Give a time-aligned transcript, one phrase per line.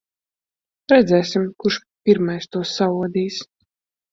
[0.93, 3.39] Redzēsim, kurš pirmais to saodīs.